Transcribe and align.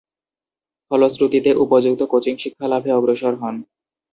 ফলশ্রুতিতে, 0.91 1.51
উপযুক্ত 1.63 2.01
কোচিং 2.11 2.33
শিক্ষা 2.37 2.67
লাভে 2.67 2.91
অগ্রসর 2.93 3.33
হন। 3.41 3.55